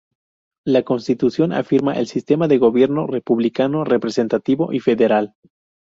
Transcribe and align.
La 0.65 0.81
Constitución 0.81 1.53
afirma 1.53 1.93
el 1.93 2.07
sistema 2.07 2.47
de 2.47 2.57
gobierno, 2.57 3.05
republicano, 3.05 3.83
representativo 3.83 4.73
y 4.73 4.79
federal. 4.79 5.35